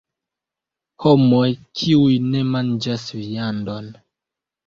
[1.05, 1.43] Homoj,
[1.81, 3.93] kiuj ne manĝas viandon.